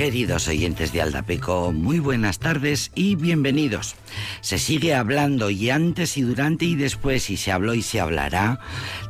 [0.00, 3.96] Queridos oyentes de Aldapeco, muy buenas tardes y bienvenidos.
[4.50, 8.58] Se sigue hablando y antes y durante y después y se habló y se hablará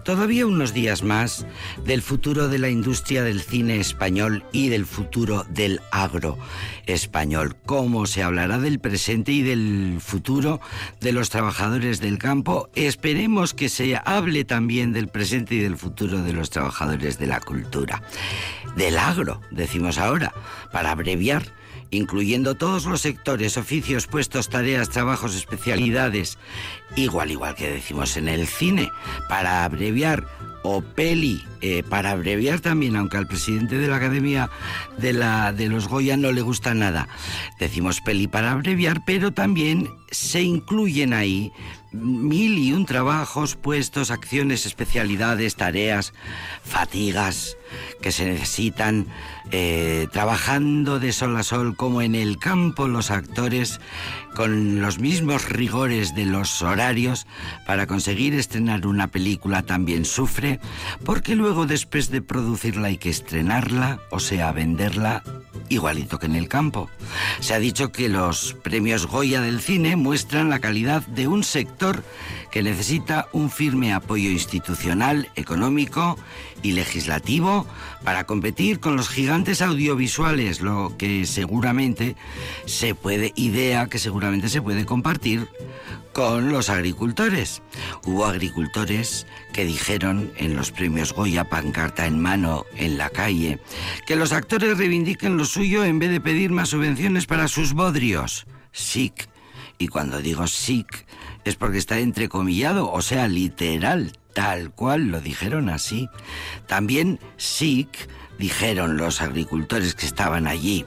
[0.05, 1.47] todavía unos días más
[1.83, 6.37] del futuro de la industria del cine español y del futuro del agro
[6.85, 7.57] español.
[7.65, 10.61] Cómo se hablará del presente y del futuro
[11.01, 12.69] de los trabajadores del campo.
[12.75, 17.41] Esperemos que se hable también del presente y del futuro de los trabajadores de la
[17.41, 18.03] cultura.
[18.77, 20.35] Del agro, decimos ahora
[20.71, 21.60] para abreviar,
[21.91, 26.39] incluyendo todos los sectores, oficios, puestos, tareas, trabajos, especialidades,
[26.97, 28.89] igual igual que decimos en el cine,
[29.29, 30.27] para abreviar
[30.63, 34.51] o peli, eh, para abreviar también, aunque al presidente de la Academia
[34.99, 37.09] de, la, de los Goya no le gusta nada,
[37.59, 41.53] decimos peli para abreviar, pero también se incluyen ahí
[41.93, 46.13] mil y un trabajos, puestos, acciones, especialidades, tareas,
[46.63, 47.57] fatigas
[48.01, 49.07] que se necesitan
[49.51, 53.81] eh, trabajando de sol a sol como en el campo los actores
[54.35, 57.27] con los mismos rigores de los horarios
[57.67, 60.61] para conseguir estrenar una película también sufre
[61.05, 65.23] porque luego después de producirla hay que estrenarla o sea venderla
[65.71, 66.91] igualito que en el campo.
[67.41, 72.03] Se ha dicho que los premios Goya del cine muestran la calidad de un sector
[72.51, 76.19] que necesita un firme apoyo institucional, económico
[76.63, 77.67] y legislativo
[78.05, 82.17] para competir con los gigantes audiovisuales, lo que seguramente
[82.67, 85.49] se puede, idea que seguramente se puede compartir
[86.13, 87.63] con los agricultores.
[88.05, 93.61] Hubo agricultores que dijeron en los premios Goya, pancarta en mano en la calle,
[94.07, 98.47] que los actores reivindiquen lo suyo en vez de pedir más subvenciones para sus bodrios.
[98.73, 99.30] SIC.
[99.81, 101.07] Y cuando digo SIC
[101.45, 106.07] es porque está entrecomillado, o sea, literal, tal cual lo dijeron así.
[106.67, 107.89] También SIC
[108.39, 110.85] dijeron los agricultores que estaban allí,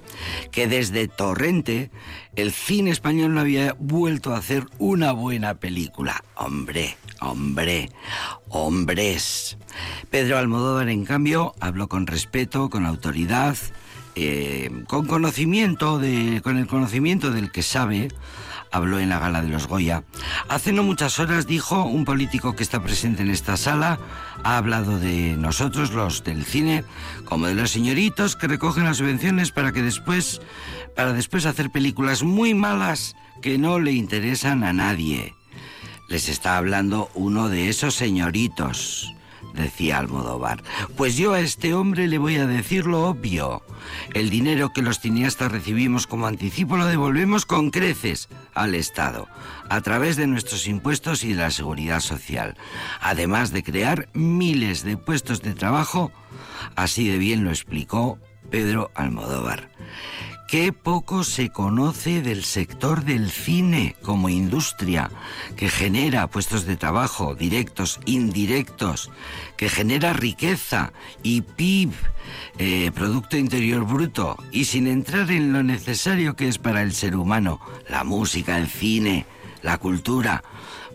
[0.51, 1.89] que desde Torrente
[2.35, 6.23] el cine español no había vuelto a hacer una buena película.
[6.35, 7.89] Hombre, hombre,
[8.49, 9.57] hombres.
[10.11, 13.57] Pedro Almodóvar, en cambio, habló con respeto, con autoridad,
[14.13, 18.09] eh, con conocimiento, de, con el conocimiento del que sabe
[18.73, 20.03] habló en la gala de los Goya.
[20.49, 23.99] Hace no muchas horas dijo un político que está presente en esta sala,
[24.43, 26.83] ha hablado de nosotros, los del cine,
[27.23, 30.41] como de los señoritos que recogen las subvenciones para que después,
[30.95, 35.35] para después hacer películas muy malas que no le interesan a nadie.
[36.09, 39.13] Les está hablando uno de esos señoritos
[39.53, 40.63] decía Almodóvar.
[40.97, 43.63] Pues yo a este hombre le voy a decir lo obvio.
[44.13, 49.27] El dinero que los cineastas recibimos como anticipo lo devolvemos con creces al Estado,
[49.69, 52.57] a través de nuestros impuestos y de la seguridad social,
[53.01, 56.11] además de crear miles de puestos de trabajo,
[56.75, 59.69] así de bien lo explicó Pedro Almodóvar.
[60.53, 65.09] Qué poco se conoce del sector del cine como industria,
[65.57, 69.09] que genera puestos de trabajo directos, indirectos,
[69.57, 71.93] que genera riqueza y PIB,
[72.59, 77.15] eh, Producto Interior Bruto, y sin entrar en lo necesario que es para el ser
[77.15, 77.59] humano,
[77.89, 79.25] la música, el cine,
[79.63, 80.43] la cultura,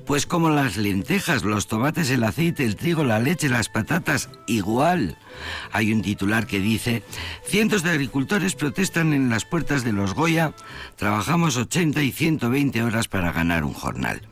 [0.09, 5.19] pues como las lentejas, los tomates, el aceite, el trigo, la leche, las patatas, igual.
[5.71, 7.03] Hay un titular que dice,
[7.45, 10.55] cientos de agricultores protestan en las puertas de los Goya,
[10.97, 14.23] trabajamos 80 y 120 horas para ganar un jornal.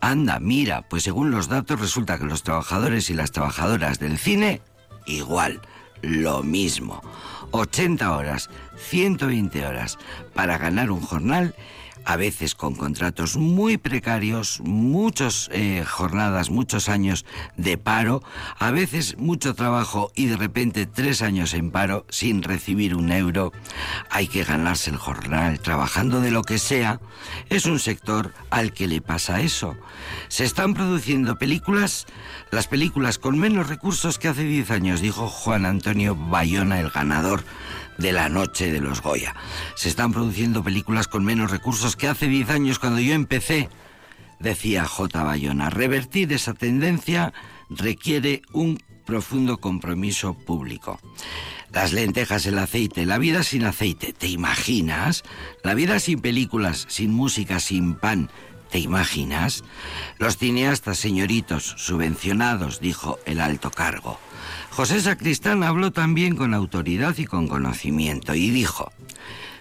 [0.00, 4.62] Anda, mira, pues según los datos resulta que los trabajadores y las trabajadoras del cine,
[5.06, 5.60] igual,
[6.02, 7.00] lo mismo.
[7.52, 8.50] 80 horas,
[8.88, 9.96] 120 horas
[10.34, 11.54] para ganar un jornal
[12.04, 17.24] a veces con contratos muy precarios, muchas eh, jornadas, muchos años
[17.56, 18.22] de paro,
[18.58, 23.52] a veces mucho trabajo y de repente tres años en paro sin recibir un euro.
[24.10, 27.00] Hay que ganarse el jornal trabajando de lo que sea.
[27.48, 29.76] Es un sector al que le pasa eso.
[30.28, 32.06] Se están produciendo películas,
[32.50, 37.44] las películas con menos recursos que hace diez años, dijo Juan Antonio Bayona, el ganador
[37.98, 39.34] de la noche de los Goya.
[39.74, 43.68] Se están produciendo películas con menos recursos que hace 10 años cuando yo empecé,
[44.38, 45.22] decía J.
[45.22, 45.70] Bayona.
[45.70, 47.32] Revertir esa tendencia
[47.68, 50.98] requiere un profundo compromiso público.
[51.72, 55.24] Las lentejas, el aceite, la vida sin aceite, ¿te imaginas?
[55.62, 58.30] La vida sin películas, sin música, sin pan,
[58.70, 59.64] ¿te imaginas?
[60.18, 64.18] Los cineastas, señoritos, subvencionados, dijo el alto cargo.
[64.74, 68.90] José Sacristán habló también con autoridad y con conocimiento y dijo,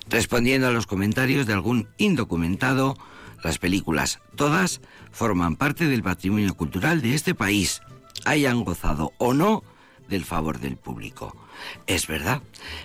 [0.09, 2.97] respondiendo a los comentarios de algún indocumentado,
[3.43, 4.81] las películas todas
[5.11, 7.83] forman parte del patrimonio cultural de este país,
[8.25, 9.63] hayan gozado o no
[10.09, 11.37] del favor del público.
[11.85, 12.41] Es verdad,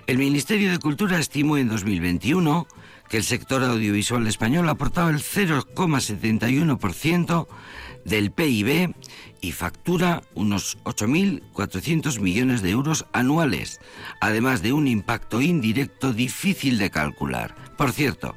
[0.07, 2.67] el Ministerio de Cultura estimó en 2021
[3.09, 7.49] que el sector audiovisual español aportaba el 0,71%
[8.09, 8.95] del PIB
[9.41, 13.81] y factura unos 8.400 millones de euros anuales,
[14.21, 17.55] además de un impacto indirecto difícil de calcular.
[17.77, 18.35] Por cierto,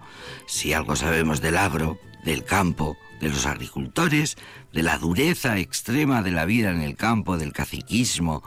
[0.48, 4.38] si algo sabemos del agro, del campo, de los agricultores,
[4.74, 8.44] de la dureza extrema de la vida en el campo, del caciquismo,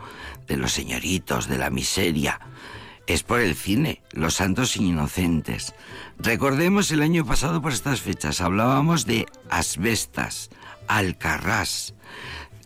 [0.47, 2.41] de los señoritos, de la miseria,
[3.07, 5.75] es por el cine, Los Santos Inocentes.
[6.19, 10.51] Recordemos el año pasado por estas fechas, hablábamos de asbestas,
[10.89, 11.95] alcarrás.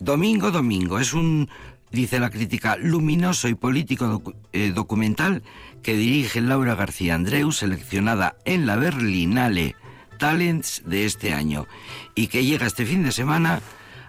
[0.01, 1.49] Domingo Domingo es un,
[1.91, 4.23] dice la crítica, luminoso y político
[4.53, 5.43] eh, documental
[5.83, 9.77] que dirige Laura García Andreu, seleccionada en la Berlinale
[10.19, 11.67] Talents de este año
[12.15, 13.61] y que llega este fin de semana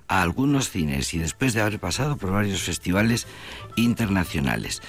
[0.07, 3.27] a algunos cines y después de haber pasado por varios festivales
[3.75, 4.81] internacionales.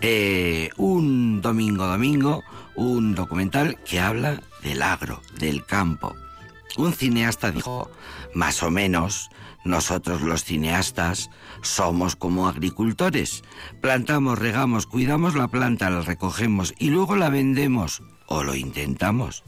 [0.00, 2.44] Eh, un domingo domingo,
[2.76, 6.14] un documental que habla del agro, del campo.
[6.76, 7.90] Un cineasta dijo,
[8.38, 9.30] más o menos,
[9.64, 11.28] nosotros los cineastas
[11.60, 13.42] somos como agricultores.
[13.82, 19.42] Plantamos, regamos, cuidamos la planta, la recogemos y luego la vendemos o lo intentamos.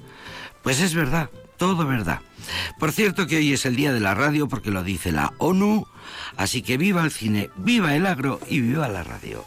[0.65, 2.19] Pues es verdad, todo verdad.
[2.81, 5.87] Por cierto que hoy es el día de la radio porque lo dice la ONU,
[6.37, 9.45] así que viva el cine, viva el agro y viva la radio.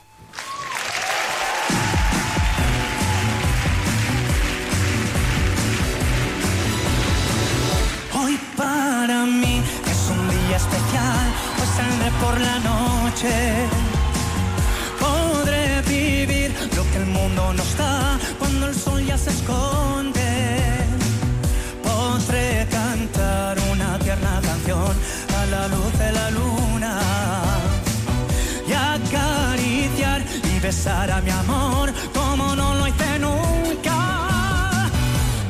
[30.73, 34.89] Y besar a mi amor como no lo hice nunca.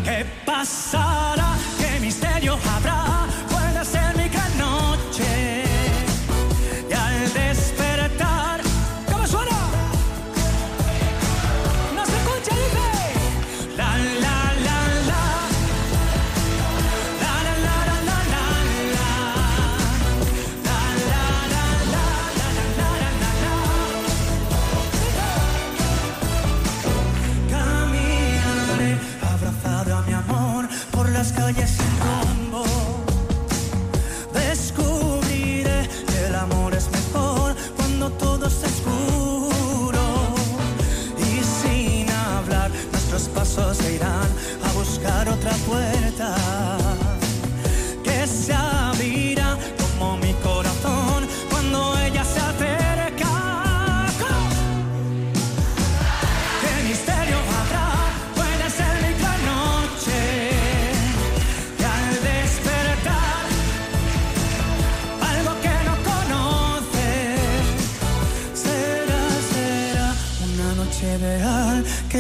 [0.03, 1.42] ¿Qué pasará?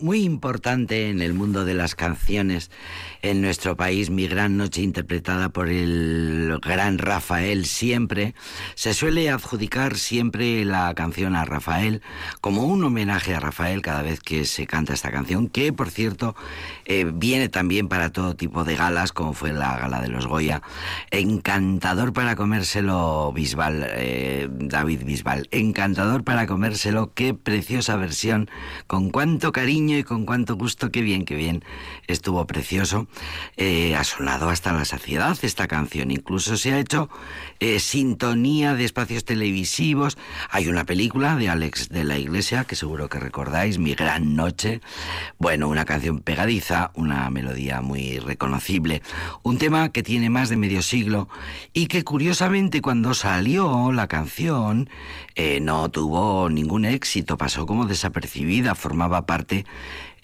[0.00, 2.70] Muy importante en el mundo de las canciones
[3.22, 8.34] en nuestro país, Mi Gran Noche, interpretada por el gran Rafael siempre.
[8.74, 12.02] Se suele adjudicar siempre la canción a Rafael
[12.40, 16.36] como un homenaje a Rafael cada vez que se canta esta canción, que por cierto
[16.84, 20.62] eh, viene también para todo tipo de galas, como fue la gala de los Goya.
[21.10, 25.48] Encantador para comérselo Bisbal, eh, David Bisbal.
[25.50, 28.50] Encantador para comérselo, qué preciosa versión
[28.86, 31.64] con cuánto cariño y con cuánto gusto, qué bien, qué bien,
[32.06, 33.07] estuvo precioso.
[33.56, 37.08] Eh, ha sonado hasta la saciedad esta canción, incluso se ha hecho
[37.60, 40.16] eh, sintonía de espacios televisivos.
[40.50, 44.80] Hay una película de Alex de la Iglesia, que seguro que recordáis, Mi Gran Noche.
[45.38, 49.02] Bueno, una canción pegadiza, una melodía muy reconocible,
[49.42, 51.28] un tema que tiene más de medio siglo
[51.72, 54.88] y que curiosamente cuando salió la canción
[55.34, 59.66] eh, no tuvo ningún éxito, pasó como desapercibida, formaba parte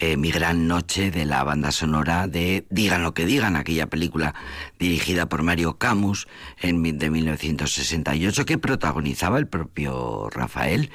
[0.05, 4.35] eh, mi gran noche de la banda sonora de Digan lo que digan, aquella película
[4.79, 6.29] dirigida por Mario Camus
[6.61, 10.91] en, de 1968 que protagonizaba el propio Rafael,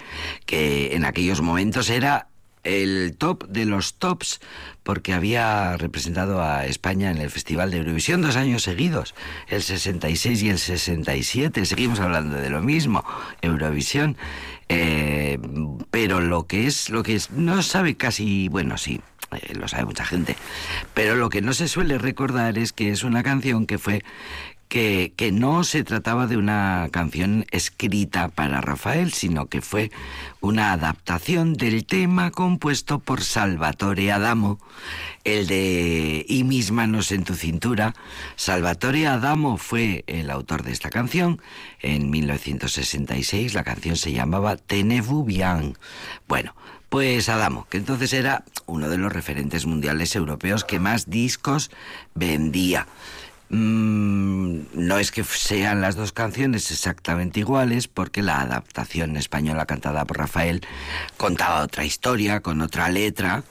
[0.45, 2.27] que en aquellos momentos era
[2.63, 4.39] el top de los tops
[4.83, 9.15] porque había representado a España en el Festival de Eurovisión dos años seguidos,
[9.47, 11.65] el 66 y el 67.
[11.65, 13.03] Seguimos hablando de lo mismo,
[13.41, 14.17] Eurovisión.
[14.67, 15.39] Eh,
[15.89, 19.01] pero lo que es, lo que es, no sabe casi, bueno, sí,
[19.31, 20.35] eh, lo sabe mucha gente,
[20.93, 24.03] pero lo que no se suele recordar es que es una canción que fue
[24.69, 29.91] que, no se trataba de una canción escrita para Rafael, sino que fue
[30.41, 34.59] una adaptación del tema compuesto por Salvatore Adamo,
[35.23, 37.95] el de Y mis manos en tu cintura.
[38.35, 41.41] Salvatore Adamo fue el autor de esta canción.
[41.81, 45.77] En 1966 la canción se llamaba Tenez-vous bien.
[46.27, 46.55] Bueno,
[46.89, 51.71] pues Adamo, que entonces era uno de los referentes mundiales europeos que más discos
[52.13, 52.87] vendía.
[53.49, 60.05] Mm, no es que sean las dos canciones exactamente iguales, porque la adaptación española cantada
[60.05, 60.61] por Rafael
[61.17, 63.43] contaba otra historia, con otra letra,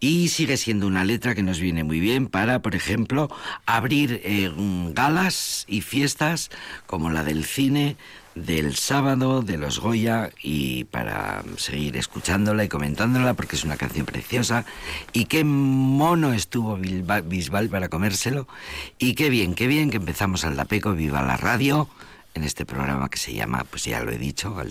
[0.00, 3.30] y sigue siendo una letra que nos viene muy bien para, por ejemplo,
[3.64, 4.52] abrir eh,
[4.92, 6.50] galas y fiestas
[6.86, 7.96] como la del cine
[8.44, 14.06] del sábado de los Goya y para seguir escuchándola y comentándola porque es una canción
[14.06, 14.64] preciosa
[15.12, 18.46] y qué mono estuvo Bisbal para comérselo
[18.98, 21.88] y qué bien, qué bien que empezamos al Dapeco, viva la radio
[22.34, 24.70] en este programa que se llama, pues ya lo he dicho, al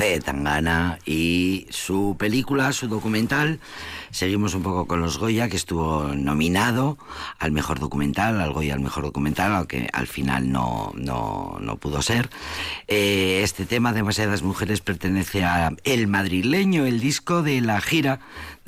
[0.00, 0.22] mujer.
[0.22, 3.58] Tangana y su película, su documental.
[4.10, 6.98] Seguimos un poco con los Goya, que estuvo nominado
[7.38, 12.02] al mejor documental, al Goya al mejor documental, aunque al final no, no, no pudo
[12.02, 12.28] ser.
[12.88, 18.20] Eh, este tema, Demasiadas Mujeres, pertenece a El Madrileño, el disco de la gira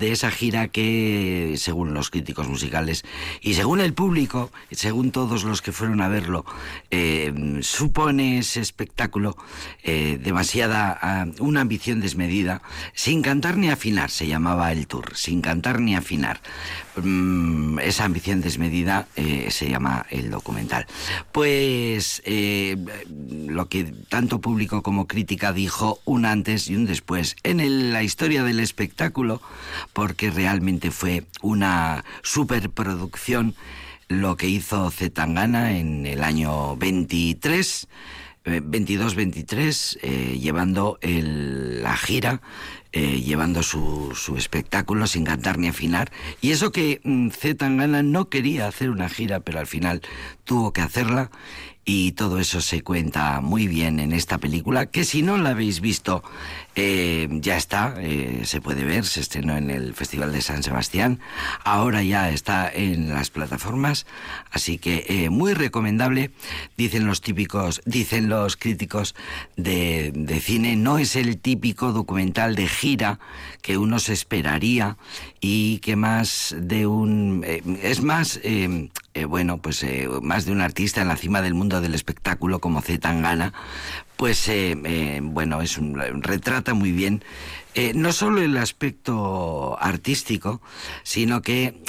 [0.02, 3.04] de esa gira que, según los críticos musicales
[3.40, 6.44] y según el público, según todos los que fueron a verlo,
[6.90, 9.36] eh, supone ese espectáculo
[9.84, 12.62] eh, demasiada, ah, una ambición desmedida,
[12.94, 16.40] sin cantar ni afinar, se llamaba el tour, cantar ni afinar.
[16.96, 20.86] Mm, esa ambición desmedida eh, se llama el documental.
[21.32, 22.22] Pues
[23.28, 28.42] lo que tanto público como crítica dijo un antes y un después en la historia
[28.42, 29.40] del espectáculo,
[29.92, 33.54] porque realmente fue una superproducción
[34.08, 37.88] lo que hizo Zetangana en el año 23,
[38.44, 42.42] 22-23, eh, eh, llevando la gira,
[42.92, 46.12] eh, llevando su, su, espectáculo sin cantar ni afinar.
[46.40, 50.02] Y eso que mm, Zetangana no quería hacer una gira, pero al final
[50.44, 51.30] tuvo que hacerla
[51.84, 55.80] y todo eso se cuenta muy bien en esta película, que si no la habéis
[55.80, 56.22] visto,
[56.76, 61.18] eh, ya está, eh, se puede ver, se estrenó en el Festival de San Sebastián,
[61.64, 64.06] ahora ya está en las plataformas,
[64.52, 66.30] así que eh, muy recomendable,
[66.76, 69.16] dicen los típicos, dicen los críticos
[69.56, 73.18] de, de cine, no es el típico documental de gira
[73.60, 74.96] que uno se esperaría
[75.40, 77.44] y que más de un,
[77.82, 78.40] es más
[79.14, 82.60] eh, bueno, pues eh, más de un artista en la cima del mundo del espectáculo
[82.60, 83.52] como Z Tangana,
[84.16, 87.22] pues eh, bueno, es un, retrata muy bien
[87.94, 90.60] no solo el aspecto artístico,
[91.02, 91.80] sino que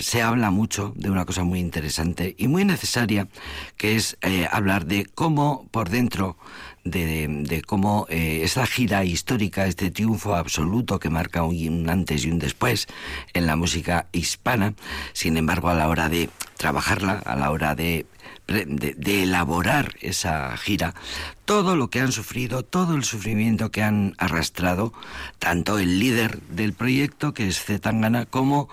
[0.00, 3.28] se habla mucho de una cosa muy interesante y muy necesaria,
[3.76, 4.16] que es
[4.50, 6.36] hablar de cómo por dentro
[6.90, 12.38] de, cómo eh, esa gira histórica, este triunfo absoluto que marca un antes y un
[12.38, 12.86] después
[13.34, 14.74] en la música hispana,
[15.12, 18.06] sin embargo a la hora de trabajarla, a la hora de
[18.46, 20.94] de, elaborar esa gira,
[21.44, 24.92] todo lo que han sufrido, todo el sufrimiento que han arrastrado,
[25.38, 28.68] tanto el líder del proyecto, que es Zetangana, como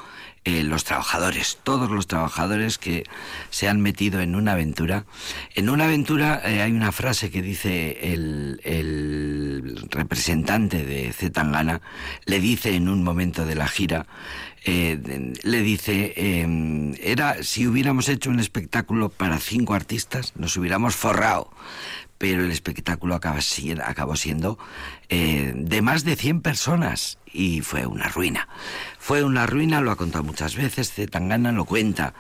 [0.46, 3.04] eh, los trabajadores, todos los trabajadores que
[3.50, 5.06] se han metido en una aventura.
[5.56, 11.82] En una aventura eh, hay una frase que dice el, el representante de Zetangana,
[12.26, 14.06] le dice en un momento de la gira,
[14.66, 20.96] eh, le dice, em, era si hubiéramos hecho un espectáculo para cinco artistas, nos hubiéramos
[20.96, 21.52] forrado
[22.18, 23.40] pero el espectáculo acaba,
[23.84, 24.58] acabó siendo
[25.10, 28.48] eh, de más de 100 personas y fue una ruina.
[28.98, 32.14] Fue una ruina, lo ha contado muchas veces, Zetangana lo cuenta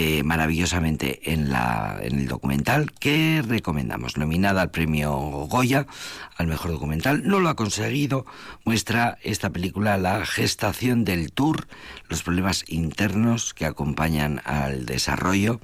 [0.00, 4.16] eh, maravillosamente en, la, en el documental que recomendamos.
[4.16, 5.88] Nominada al premio Goya,
[6.36, 8.24] al mejor documental, no lo ha conseguido.
[8.64, 11.66] Muestra esta película la gestación del tour,
[12.08, 15.60] los problemas internos que acompañan al desarrollo.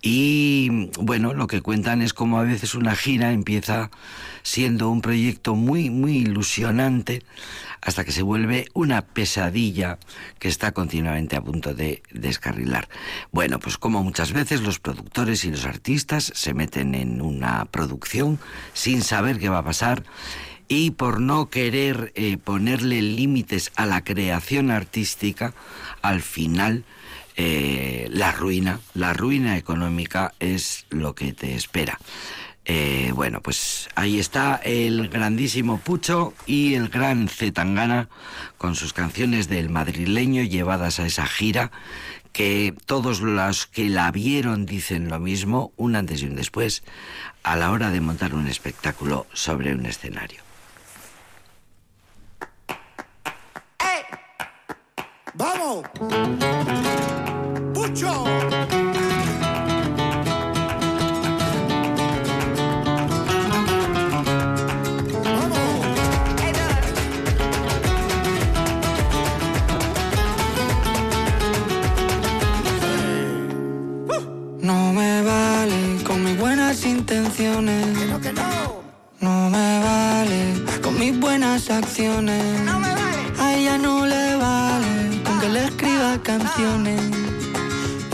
[0.00, 3.90] Y bueno, lo que cuentan es como a veces una gira empieza
[4.42, 7.24] siendo un proyecto muy, muy ilusionante
[7.86, 9.98] hasta que se vuelve una pesadilla
[10.40, 12.88] que está continuamente a punto de descarrilar.
[13.30, 18.40] Bueno, pues como muchas veces los productores y los artistas se meten en una producción
[18.72, 20.02] sin saber qué va a pasar
[20.66, 25.54] y por no querer eh, ponerle límites a la creación artística,
[26.02, 26.82] al final
[27.36, 32.00] eh, la ruina, la ruina económica es lo que te espera.
[32.68, 38.08] Eh, bueno, pues ahí está el grandísimo Pucho y el gran Zetangana
[38.58, 41.70] con sus canciones del madrileño llevadas a esa gira
[42.32, 46.82] que todos los que la vieron dicen lo mismo, un antes y un después,
[47.44, 50.42] a la hora de montar un espectáculo sobre un escenario.
[55.34, 55.84] ¡Vamos!
[77.62, 79.50] No.
[79.50, 82.44] me vale con mis buenas acciones.
[82.64, 83.32] No me vale.
[83.38, 87.00] A ella no le vale con que le escriba canciones.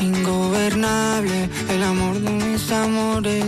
[0.00, 3.44] Ingobernable el amor de mis amores.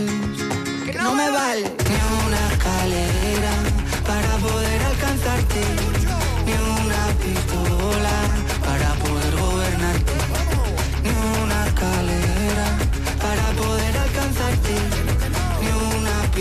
[0.85, 1.63] Que no me vale.
[1.63, 3.53] Ni una escalera
[4.05, 5.61] para poder alcanzarte.
[6.45, 6.53] Ni
[6.83, 7.74] una pistola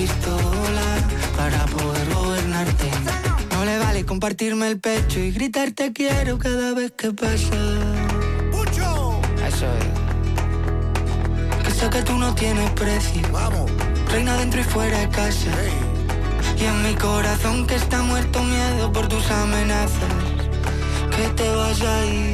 [0.04, 0.88] pistola
[1.34, 2.90] para poder gobernarte.
[3.52, 7.56] No le vale compartirme el pecho y gritar te quiero cada vez que pasa.
[8.52, 9.20] ¡Pucho!
[9.48, 11.64] Eso es.
[11.64, 13.22] Que sé que tú no tienes precio.
[13.32, 13.70] Vamos.
[14.10, 15.52] Reina dentro y fuera de casa.
[16.60, 20.14] Y en mi corazón que está muerto miedo por tus amenazas.
[21.16, 22.33] Que te vas a ir.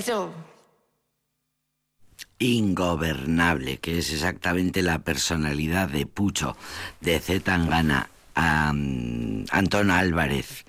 [0.00, 0.32] Eso.
[2.38, 6.56] Ingobernable, que es exactamente la personalidad de Pucho,
[7.02, 10.64] de Z Tangana, Antón Álvarez,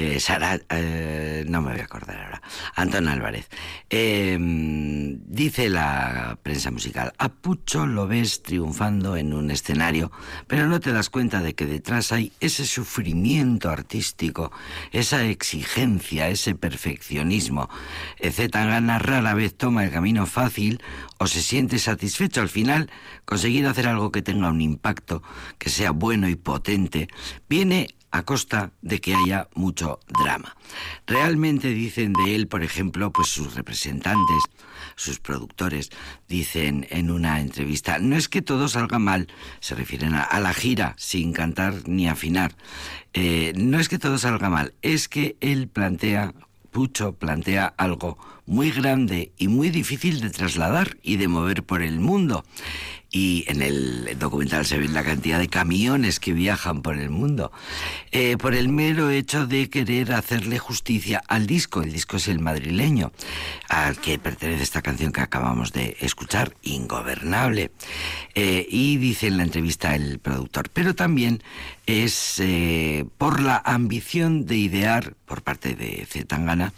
[0.00, 2.42] eh, Sara, eh, no me voy a acordar ahora,
[2.74, 3.48] Antón Álvarez.
[3.90, 10.10] Eh, dice la prensa musical, a Pucho lo ves triunfando en un escenario,
[10.46, 14.52] pero no te das cuenta de que detrás hay ese sufrimiento artístico,
[14.90, 17.68] esa exigencia, ese perfeccionismo.
[18.18, 20.82] Eh, Z Tangana rara vez toma el camino fácil
[21.18, 22.90] o se siente satisfecho al final
[23.26, 25.22] conseguir hacer algo que tenga un impacto,
[25.58, 27.08] que sea bueno y potente,
[27.50, 30.56] viene a costa de que haya mucho drama.
[31.06, 34.42] Realmente dicen de él, por ejemplo, pues sus representantes,
[34.96, 35.90] sus productores,
[36.28, 39.28] dicen en una entrevista, no es que todo salga mal,
[39.60, 42.54] se refieren a, la gira, sin cantar ni afinar,
[43.12, 46.32] Eh, no es que todo salga mal, es que él plantea
[46.70, 48.16] Pucho plantea algo
[48.50, 52.44] muy grande y muy difícil de trasladar y de mover por el mundo.
[53.12, 57.50] Y en el documental se ven la cantidad de camiones que viajan por el mundo.
[58.12, 61.82] Eh, por el mero hecho de querer hacerle justicia al disco.
[61.82, 63.10] El disco es el madrileño,
[63.68, 67.72] al que pertenece esta canción que acabamos de escuchar, Ingobernable.
[68.36, 71.42] Eh, y dice en la entrevista el productor, pero también
[71.86, 76.72] es eh, por la ambición de idear, por parte de Zetangana,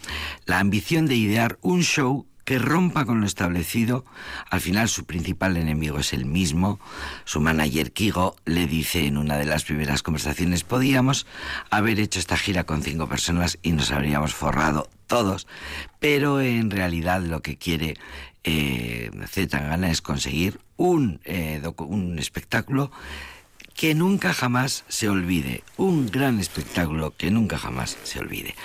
[0.45, 4.05] la ambición de idear un show que rompa con lo establecido.
[4.49, 6.79] Al final su principal enemigo es el mismo.
[7.25, 11.25] Su manager Kigo le dice en una de las primeras conversaciones, podíamos
[11.69, 15.47] haber hecho esta gira con cinco personas y nos habríamos forrado todos,
[15.99, 17.95] pero en realidad lo que quiere
[18.43, 22.91] eh, Zetangana es conseguir un, eh, un espectáculo
[23.73, 28.55] que nunca jamás se olvide, un gran espectáculo que nunca jamás se olvide.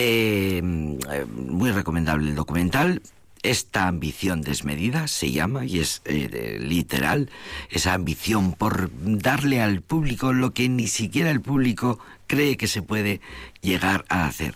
[0.00, 3.02] Eh, muy recomendable el documental.
[3.42, 7.30] esta ambición desmedida se llama, y es eh, literal,
[7.68, 12.80] esa ambición por darle al público lo que ni siquiera el público cree que se
[12.80, 13.20] puede
[13.60, 14.54] llegar a hacer.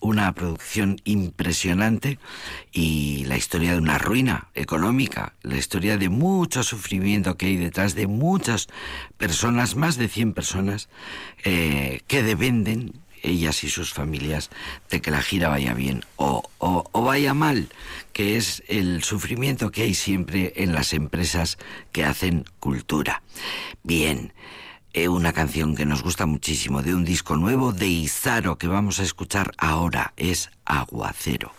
[0.00, 2.18] Una producción impresionante
[2.72, 7.94] y la historia de una ruina económica, la historia de mucho sufrimiento que hay detrás
[7.94, 8.66] de muchas
[9.18, 10.88] personas, más de 100 personas,
[11.44, 14.50] eh, que dependen ellas y sus familias
[14.90, 17.68] de que la gira vaya bien o, o, vaya mal,
[18.12, 21.58] que es el sufrimiento que hay siempre en las empresas
[21.92, 23.22] que hacen cultura.
[23.82, 24.32] Bien,
[24.92, 29.00] eh, una canción que nos gusta muchísimo de un disco nuevo de Izaro que vamos
[29.00, 31.52] a escuchar ahora es Aguacero.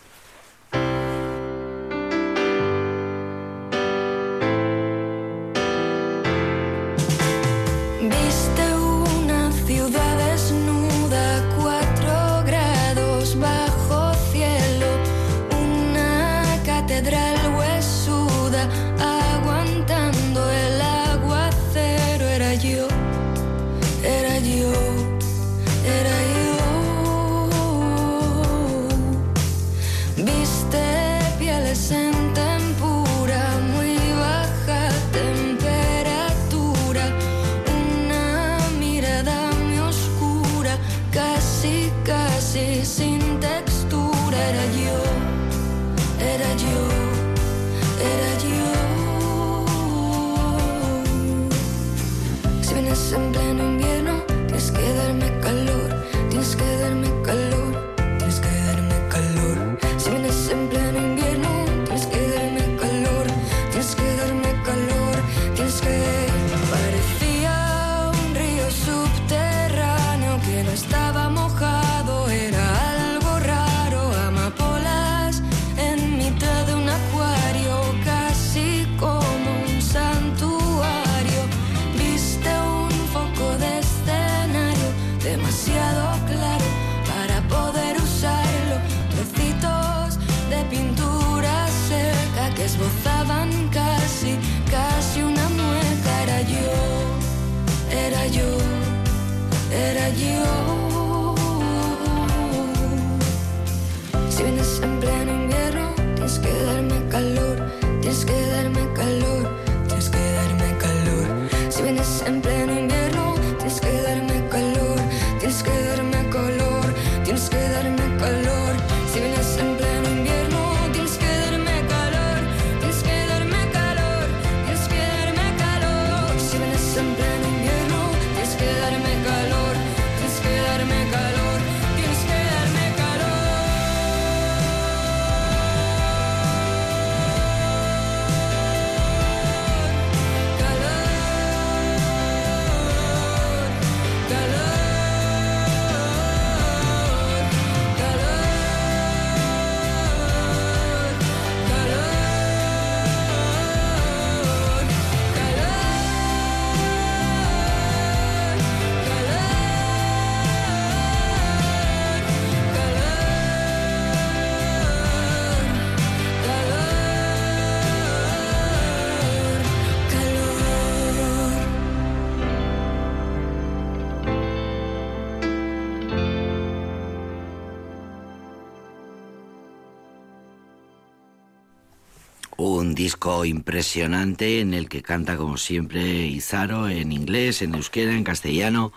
[183.46, 188.94] Impresionante en el que canta como siempre Izaro en inglés, en euskera, en castellano,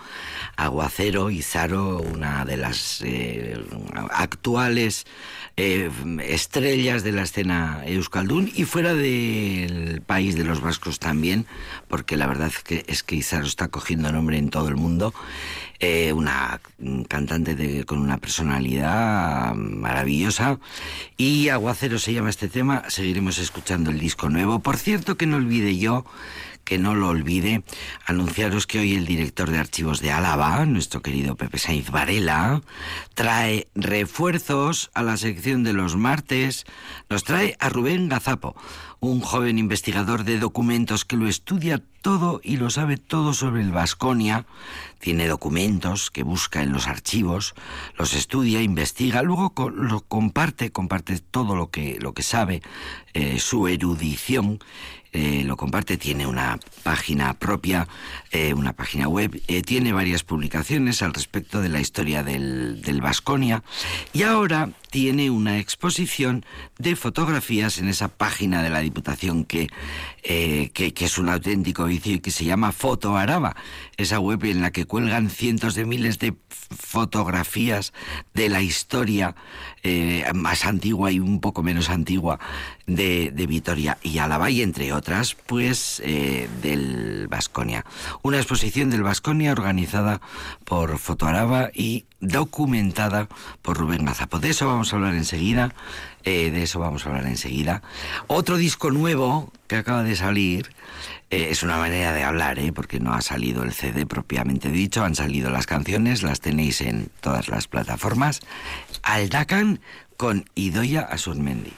[0.56, 3.62] Aguacero, Izaro, una de las eh,
[4.10, 5.06] actuales
[5.56, 5.90] eh,
[6.22, 11.46] estrellas de la escena euskaldún y fuera del país de los vascos también,
[11.88, 12.50] porque la verdad
[12.86, 15.12] es que Izaro está cogiendo nombre en todo el mundo.
[15.80, 16.60] Eh, una
[17.08, 20.58] cantante con una personalidad maravillosa.
[21.16, 24.60] Y Aguacero se llama este tema, seguiremos escuchando el disco nuevo.
[24.60, 26.04] Por cierto, que no olvide yo
[26.64, 27.62] que no lo olvide,
[28.06, 32.62] anunciaros que hoy el director de archivos de Álava, nuestro querido Pepe Sainz Varela,
[33.14, 36.64] trae refuerzos a la sección de los martes,
[37.10, 38.56] nos trae a Rubén Gazapo,
[39.00, 43.70] un joven investigador de documentos que lo estudia todo y lo sabe todo sobre el
[43.70, 44.46] Vasconia,
[45.04, 47.54] tiene documentos que busca en los archivos,
[47.98, 52.62] los estudia, investiga, luego lo comparte, comparte todo lo que, lo que sabe
[53.12, 54.60] eh, su erudición
[55.12, 57.86] eh, lo comparte, tiene una página propia,
[58.32, 63.62] eh, una página web, tiene varias publicaciones al respecto de la historia del, del Vasconia
[64.12, 66.44] y ahora tiene una exposición
[66.78, 69.68] de fotografías en esa página de la Diputación que,
[70.20, 73.54] que, que, es un auténtico vicio y que se llama Foto Araba,
[73.96, 76.36] esa web en la que cuelgan cientos de miles de
[76.70, 77.92] fotografías
[78.32, 79.34] de la historia
[80.32, 82.38] más antigua y un poco menos antigua
[82.86, 87.84] de, de Vitoria y Álava y entre otras, pues eh, del Vasconia.
[88.22, 90.20] Una exposición del Vasconia organizada
[90.64, 93.28] por Fotoaraba y documentada
[93.62, 94.38] por Rubén Gazapo.
[94.38, 95.74] De eso vamos a hablar enseguida.
[96.24, 97.82] Eh, de eso vamos a hablar enseguida.
[98.26, 100.70] Otro disco nuevo que acaba de salir.
[101.30, 102.72] Eh, es una manera de hablar, ¿eh?
[102.72, 107.10] porque no ha salido el CD propiamente dicho, han salido las canciones, las tenéis en
[107.20, 108.40] todas las plataformas.
[109.02, 109.80] Aldacan
[110.16, 111.72] con Idoya Asurmendi.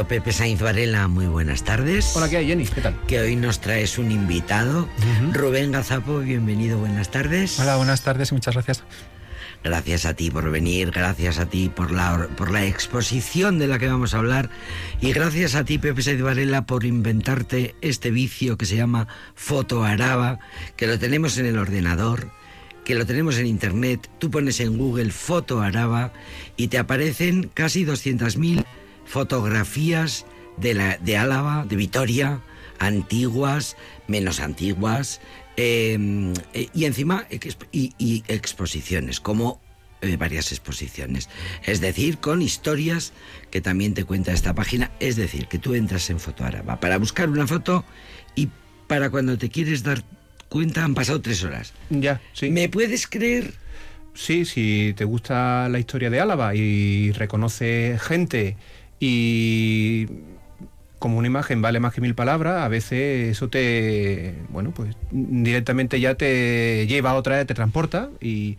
[0.00, 2.16] Querido Pepe Sainz Varela, muy buenas tardes.
[2.16, 2.64] Hola, ¿qué hay, Jenny?
[2.64, 2.98] ¿Qué tal?
[3.06, 4.88] Que hoy nos traes un invitado.
[5.32, 7.60] Rubén Gazapo, bienvenido, buenas tardes.
[7.60, 8.82] Hola, buenas tardes y muchas gracias.
[9.62, 13.78] Gracias a ti por venir, gracias a ti por la, por la exposición de la
[13.78, 14.48] que vamos a hablar
[15.02, 19.84] y gracias a ti, Pepe Sainz Varela, por inventarte este vicio que se llama Foto
[19.84, 20.38] Araba,
[20.76, 22.30] que lo tenemos en el ordenador,
[22.86, 24.08] que lo tenemos en internet.
[24.18, 26.14] Tú pones en Google Foto Araba
[26.56, 28.64] y te aparecen casi 200.000
[29.10, 30.24] fotografías
[30.56, 32.40] de, la, de Álava, de Vitoria,
[32.78, 35.20] antiguas, menos antiguas,
[35.56, 37.26] em, eh, y encima
[37.72, 39.60] y, exposiciones, como
[40.00, 41.28] eh, varias exposiciones.
[41.64, 43.12] Es decir, con historias
[43.50, 44.92] que también te cuenta esta página.
[45.00, 47.84] Es decir, que tú entras en Foto Araba para buscar una foto
[48.36, 48.48] y
[48.86, 50.04] para cuando te quieres dar
[50.48, 51.74] cuenta han pasado tres horas.
[51.90, 52.50] Ya, sí.
[52.50, 53.54] ¿Me puedes creer?
[54.14, 58.56] Sí, si te gusta la historia de Álava y reconoce gente
[59.00, 60.06] y
[60.98, 65.98] como una imagen vale más que mil palabras, a veces eso te, bueno, pues directamente
[65.98, 68.58] ya te lleva a otra, te transporta y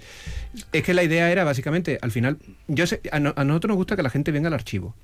[0.74, 3.78] es que la idea era básicamente, al final, yo sé, a, no- a nosotros nos
[3.78, 4.96] gusta que la gente venga al archivo,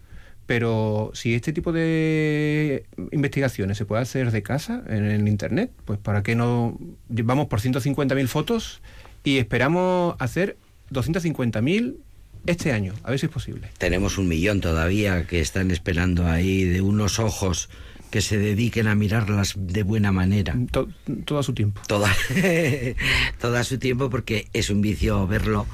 [0.48, 6.00] pero si este tipo de investigaciones se puede hacer de casa, en el internet, pues
[6.00, 6.76] para qué no,
[7.10, 8.82] vamos por 150.000 fotos
[9.24, 10.58] y esperamos hacer
[10.90, 11.98] 250.000
[12.46, 13.70] este año, a ver si es posible.
[13.78, 17.70] Tenemos un millón todavía que están esperando ahí de unos ojos
[18.10, 20.55] que se dediquen a mirarlas de buena manera.
[20.72, 20.88] To-
[21.26, 21.82] todo a su tiempo.
[21.88, 22.10] Toda,
[23.41, 25.66] toda su tiempo porque es un vicio verlo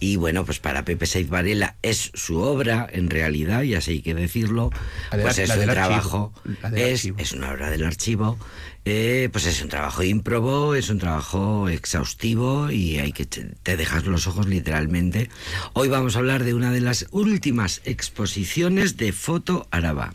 [0.00, 4.02] y bueno pues para Pepe Saiz Varela es su obra en realidad y así hay
[4.02, 4.70] que decirlo
[5.10, 6.32] La pues es la un trabajo
[6.74, 8.38] es, es una obra del archivo
[8.84, 13.76] eh, pues es un trabajo ímprobo es un trabajo exhaustivo y hay que te te
[13.76, 15.28] dejas los ojos literalmente
[15.72, 20.14] hoy vamos a hablar de una de las últimas exposiciones de Foto Araba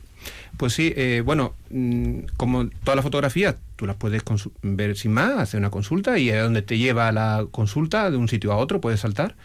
[0.58, 4.24] Pues sí, eh, bueno, mm, como todas las fotografías, tú las puedes
[4.64, 8.28] ver sin más, hacer una consulta y a donde te lleva la consulta, de un
[8.28, 9.36] sitio a otro, puedes saltar.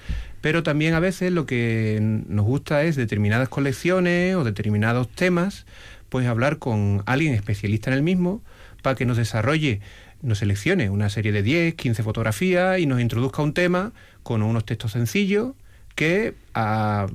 [0.41, 5.67] Pero también a veces lo que nos gusta es determinadas colecciones o determinados temas,
[6.09, 8.43] pues hablar con alguien especialista en el mismo
[8.83, 9.81] para que nos desarrolle,
[10.23, 13.93] nos seleccione una serie de 10, 15 fotografías y nos introduzca un tema
[14.23, 15.53] con unos textos sencillos
[15.95, 17.07] que a,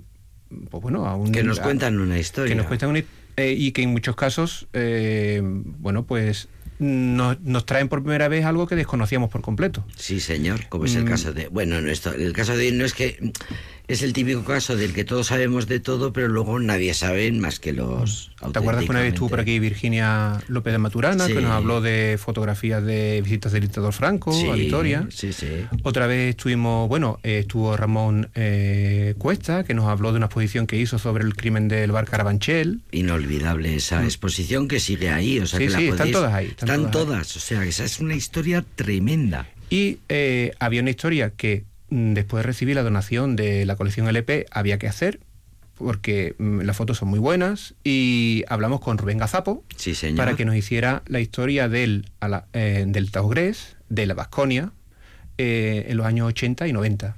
[0.70, 3.02] pues bueno, a un, que nos a- cuentan una historia que nos cuentan una,
[3.38, 8.46] eh, y que en muchos casos, eh, bueno, pues nos, nos traen por primera vez
[8.46, 9.84] algo que desconocíamos por completo.
[9.96, 11.08] Sí, señor, como es el Mm.
[11.08, 11.48] caso de...
[11.48, 13.32] Bueno, no, esto, el caso de hoy no es que...
[13.88, 17.58] Es el típico caso del que todos sabemos de todo, pero luego nadie sabe más
[17.62, 18.32] que los...
[18.52, 21.34] ¿Te acuerdas que una vez estuvo por aquí Virginia López de Maturana, Sí.
[21.34, 25.08] que nos habló de fotografías de visitas del dictador Franco Sí, a Vitoria?
[25.10, 25.48] Sí, sí.
[25.84, 30.68] Otra vez estuvimos, bueno, eh, estuvo Ramón eh, Cuesta, que nos habló de una exposición
[30.68, 32.82] que hizo sobre el crimen del bar Carabanchel.
[32.92, 35.64] Inolvidable esa exposición que sigue ahí, o sea Mm.
[35.64, 38.66] Sí, que la están todas ahí, Están, están todas, o sea esa es una historia
[38.76, 39.48] tremenda.
[39.70, 44.08] Y eh, había una historia que mm, después de recibir la donación de la colección
[44.08, 45.20] LP había que hacer,
[45.76, 50.18] porque mm, las fotos son muy buenas, y hablamos con Rubén Gazapo Sí, señor.
[50.18, 54.72] para que nos hiciera la historia del, a la- eh, del Taugres, de la Vasconia,
[55.38, 57.16] eh, en los años 80 y 90.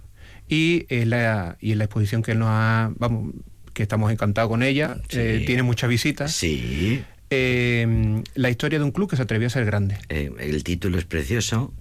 [0.50, 3.34] Y es la, y es la exposición que él nos ha, vamos,
[3.74, 5.20] que estamos encantados con ella, Sí.
[5.20, 6.32] eh, tiene muchas visitas.
[6.34, 9.98] Sí, Eh, la historia de un club que se atrevió a ser grande.
[10.10, 11.74] eh, el título es precioso,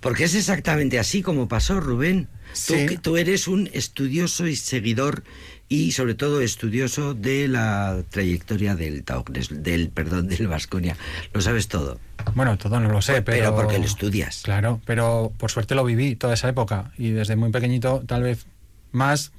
[0.00, 2.28] porque es exactamente así como pasó, Rubén.
[2.66, 2.86] Tú, Sí.
[2.86, 5.22] que- tú eres un estudioso y seguidor
[5.68, 10.96] y sobre todo estudioso de la trayectoria del Taugres, del perdón, del Vasconia.
[11.34, 12.00] Lo sabes todo.
[12.34, 13.54] Bueno, todo no lo sé, Pero pero...
[13.56, 14.42] porque lo estudias.
[14.44, 18.46] Claro, pero por suerte lo viví toda esa época y desde muy pequeñito, tal vez
[18.92, 19.32] más,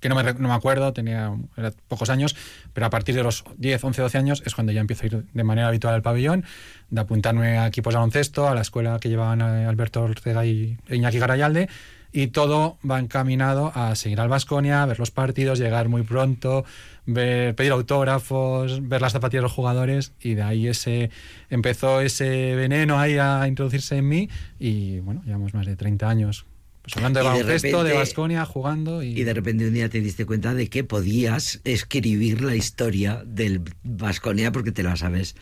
[0.00, 2.36] que no me, no me acuerdo, tenía era pocos años,
[2.72, 5.24] pero a partir de los 10, 11, 12 años es cuando ya empiezo a ir
[5.32, 6.44] de manera habitual al pabellón,
[6.90, 11.18] de apuntarme a equipos de baloncesto, a la escuela que llevaban Alberto Ortega y Iñaki
[11.18, 11.68] Garayalde,
[12.12, 16.64] y todo va encaminado a seguir al Vasconia, ver los partidos, llegar muy pronto,
[17.04, 21.10] ver, pedir autógrafos, ver las zapatillas de los jugadores y de ahí ese
[21.50, 26.46] empezó ese veneno ahí a introducirse en mí y bueno, llevamos más de 30 años
[26.86, 30.24] pues hablando de baloncesto, de Vasconia, jugando y, Y de repente un día te diste
[30.24, 35.34] cuenta de que podías escribir la historia del Vasconia porque te la sabes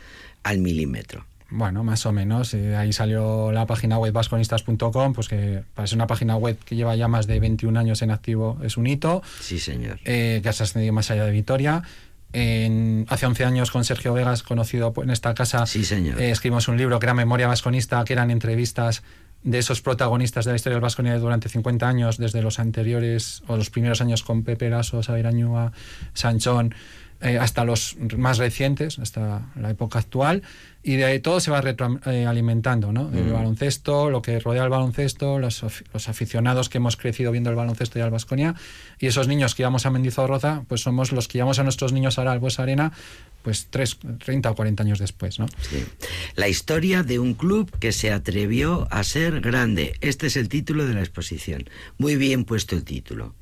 [0.42, 1.24] al milímetro.
[1.50, 5.96] bueno, más o menos, eh, ahí salió la página web vasconistas.com, pues que para ser
[5.98, 9.22] una página web que lleva ya más de 21 años en activo es un hito.
[9.40, 10.00] Sí, señor.
[10.04, 11.82] eh, que has ascendido más allá de Vitoria.
[12.32, 16.20] En- hace 11 años con Sergio Vegas, conocido pues, en esta casa, Sí, señor.
[16.20, 19.04] eh, escribimos un libro que era Memoria Vasconista, que eran entrevistas
[19.44, 23.56] de esos protagonistas de la historia del Vasconia durante 50 años, desde los anteriores o
[23.56, 25.72] los primeros años con Pepe Lasso, Xavier Añúa,
[26.14, 26.74] Sanchón,
[27.24, 30.42] eh, hasta los más recientes, hasta la época actual,
[30.82, 33.10] y de ahí todo se va retroalimentando, ¿no?
[33.14, 35.64] El baloncesto, lo que rodea el baloncesto, los,
[36.06, 38.54] aficionados que hemos crecido viendo el baloncesto y al Vasconia,
[38.98, 42.18] y esos niños que íbamos a Mendizorroza, pues somos los que llevamos a nuestros niños
[42.18, 42.92] ahora al Bues Arena,
[43.42, 45.46] pues tres, 30 o 40 años después, ¿no?
[45.48, 45.82] Sí.
[46.36, 49.94] La historia de un club que se atrevió a ser grande.
[50.02, 51.64] Este es el título de la exposición.
[51.96, 53.34] Muy bien puesto el título.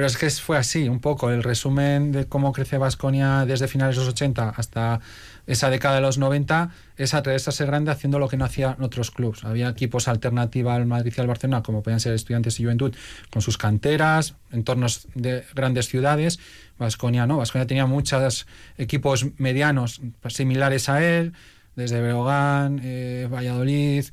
[0.00, 3.96] Pero es que fue así, un poco, el resumen de cómo crece Vasconia desde finales
[3.96, 4.98] de los 80 hasta
[5.46, 9.10] esa década de los 90 es atreverse a grande haciendo lo que no hacían otros
[9.10, 9.44] clubes.
[9.44, 12.94] Había equipos alternativa al Madrid y al Barcelona, como podían ser estudiantes y juventud,
[13.28, 16.38] con sus canteras, entornos de grandes ciudades.
[16.78, 18.46] Vasconia no, Vasconia tenía muchos
[18.78, 21.34] equipos medianos similares a él,
[21.76, 24.06] desde Beogán, eh, Valladolid,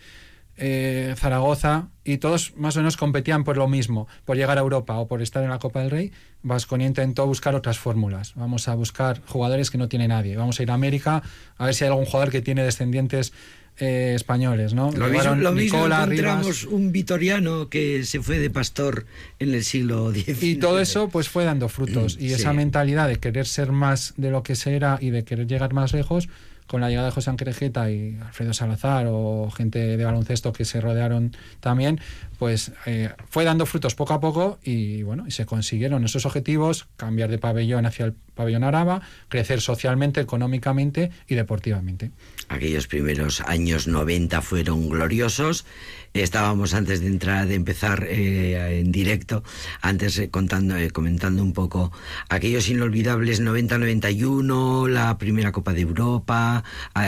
[0.57, 4.97] eh, Zaragoza, y todos más o menos competían por lo mismo, por llegar a Europa
[4.97, 6.11] o por estar en la Copa del Rey.
[6.41, 8.33] Vasconia intentó buscar otras fórmulas.
[8.35, 10.37] Vamos a buscar jugadores que no tiene nadie.
[10.37, 11.21] Vamos a ir a América
[11.57, 13.33] a ver si hay algún jugador que tiene descendientes
[13.79, 14.91] eh, españoles, ¿no?
[14.91, 16.63] Lo mismo, lo mismo Nicola, encontramos Rivas.
[16.73, 19.05] un vitoriano que se fue de pastor
[19.37, 20.41] en el siglo XIX.
[20.43, 22.15] Y todo eso pues fue dando frutos.
[22.19, 22.33] Y Sí.
[22.35, 25.73] esa mentalidad de querer ser más de lo que se era y de querer llegar
[25.73, 26.27] más lejos,
[26.67, 30.65] con la llegada de José Ángel Ejeta y Alfredo Salazar o gente de baloncesto que
[30.65, 31.99] se rodearon también,
[32.37, 36.87] pues eh, fue dando frutos poco a poco y bueno, y se consiguieron esos objetivos,
[36.97, 42.11] cambiar de pabellón hacia el pabellón Araba, crecer socialmente, económicamente y deportivamente.
[42.47, 45.65] Aquellos primeros años 90 fueron gloriosos.
[46.13, 49.43] Estábamos antes de entrar, de empezar eh, en directo,
[49.81, 51.91] antes eh, contando, eh, comentando un poco
[52.29, 56.63] aquellos inolvidables 90-91, la primera Copa de Europa,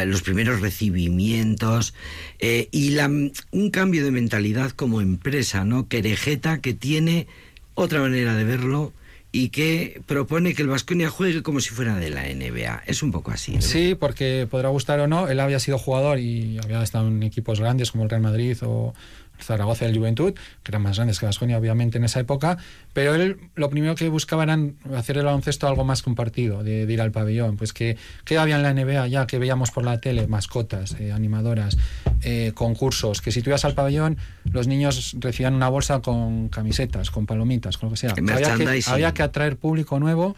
[0.05, 1.93] los primeros recibimientos
[2.39, 5.89] y un cambio de mentalidad como empresa, ¿no?
[5.89, 7.28] Querejeta que tiene
[7.74, 8.93] otra manera de verlo
[9.34, 12.84] y que propone que el Vasconia juegue como si fuera de la NBA.
[12.88, 13.61] Es un poco así.
[13.61, 17.59] Sí, porque podrá gustar o no, él había sido jugador y había estado en equipos
[17.59, 18.93] grandes como el Real Madrid o
[19.41, 22.57] Zaragoza y el Juventud, que eran más grandes que Vasconia obviamente en esa época,
[22.93, 24.57] pero él lo primero que buscaba era
[24.95, 27.97] hacer el baloncesto algo más que un partido, de, de ir al pabellón, pues que,
[28.25, 31.77] que había en la NBA ya, que veíamos por la tele, mascotas, eh, animadoras,
[32.21, 34.17] eh, concursos, que si tú ibas al pabellón,
[34.51, 38.11] los niños recibían una bolsa con camisetas, con palomitas, con lo que sea.
[38.11, 40.35] Había que, había que atraer público nuevo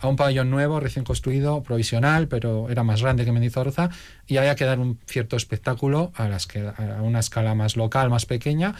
[0.00, 3.90] a un pabellón nuevo, recién construido, provisional, pero era más grande que Mendizorroza,
[4.26, 8.08] y había que dar un cierto espectáculo a, las que, a una escala más local,
[8.08, 8.74] más pequeña,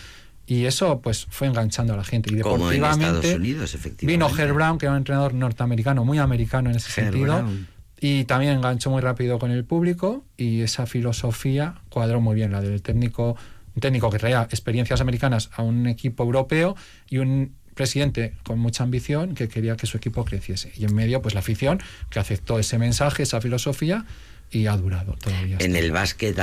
[0.47, 2.33] y eso pues fue enganchando a la gente.
[2.33, 4.07] Y deportivamente Unidos, efectivamente.
[4.07, 7.69] vino Herb Brown, que era un entrenador norteamericano, muy americano en ese sentido, Brown.
[8.01, 12.63] y también enganchó muy rápido con el público, y esa filosofía cuadró muy bien, la
[12.63, 13.37] del técnico,
[13.75, 16.75] un técnico que traía experiencias americanas a un equipo europeo
[17.09, 20.71] y un presidente con mucha ambición que quería que su equipo creciese.
[20.77, 24.05] Y en medio, pues la afición que aceptó ese mensaje, esa filosofía
[24.53, 25.57] y ha durado todavía.
[25.61, 26.37] En el básquet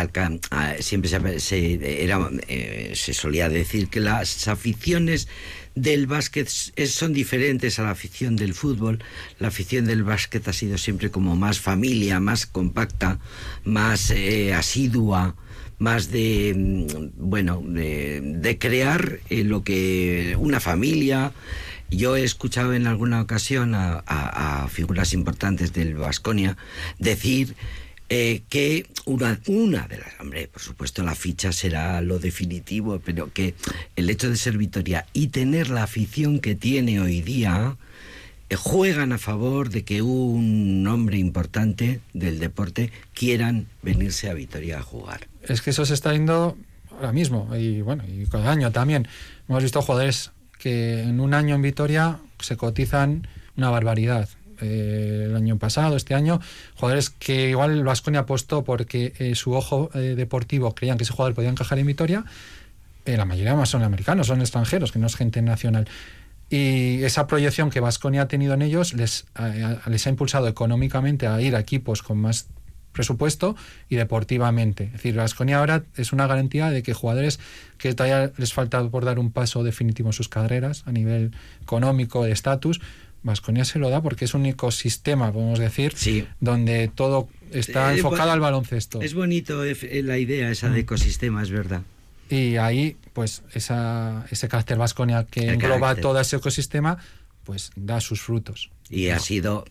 [0.49, 2.17] ah, siempre se, se- era,
[2.47, 5.27] eh, se solía decir que las aficiones
[5.75, 8.97] del básquet son diferentes a la afición del fútbol.
[9.39, 13.19] La afición del básquet ha sido siempre como más familia, más compacta,
[13.63, 15.35] más eh, asidua,
[15.77, 21.33] más de, mm, bueno, de, crear eh, lo que una familia.
[21.89, 26.57] Yo he escuchado en alguna ocasión a figuras importantes del Vasconia
[26.99, 27.55] decir
[28.09, 33.33] eh, que una, una de las, hombre, por supuesto la ficha será lo definitivo, pero
[33.33, 33.53] que
[33.97, 37.75] el hecho de ser Vitoria y tener la afición que tiene hoy día
[38.49, 44.79] eh, juegan a favor de que un hombre importante del deporte quieran venirse a Vitoria
[44.79, 45.27] a jugar.
[45.47, 46.57] Es que eso se está yendo
[46.95, 49.07] ahora mismo y bueno, y cada año también.
[49.47, 54.29] Hemos visto jugadores que en un año en Vitoria se cotizan una barbaridad.
[54.59, 56.39] Eh, el año pasado, este año,
[56.75, 61.35] jugadores que igual Vasconia apostó porque eh, su ojo eh, deportivo creían que ese jugador
[61.35, 62.25] podía encajar en Vitoria.
[63.05, 65.87] la mayoría más son americanos, son extranjeros, que no es gente nacional.
[66.49, 69.25] Y esa proyección que Vasconia ha tenido en ellos les,
[69.85, 72.47] les ha impulsado económicamente a ir a equipos con más
[72.97, 73.55] presupuesto
[73.87, 74.85] y deportivamente.
[74.85, 77.39] Es decir, Vasconia ahora es una garantía de que jugadores
[77.77, 81.31] que todavía les falta por dar un paso definitivo en sus carreras a nivel
[81.61, 82.81] económico, de estatus,
[83.23, 86.25] Vasconia se lo da porque es un ecosistema, podemos decir, Sí.
[86.39, 89.01] donde todo está Eh, enfocado bueno, al baloncesto.
[89.01, 90.73] Es bonito eh, la idea esa Mm.
[90.73, 91.81] de ecosistema, es verdad.
[92.29, 96.01] Y ahí, pues, esa, ese carácter Vasconia que El engloba carácter.
[96.01, 96.97] todo ese ecosistema,
[97.43, 98.69] pues da sus frutos.
[98.89, 99.65] Y ha sido.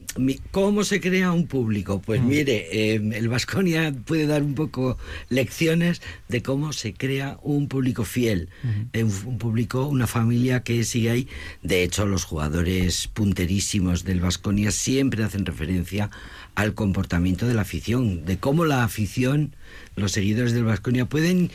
[0.50, 2.02] ¿Cómo se crea un público?
[2.02, 2.26] Pues Mm.
[2.28, 4.98] mire, eh, el Vasconia puede dar un poco
[5.30, 8.50] lecciones de cómo se crea un público fiel,
[8.94, 11.28] un, un público, una familia que sigue ahí.
[11.62, 16.10] De hecho, los jugadores punterísimos del Vasconia siempre hacen referencia
[16.54, 19.54] al comportamiento de la afición, de cómo la afición,
[19.94, 21.50] los seguidores del Vasconia pueden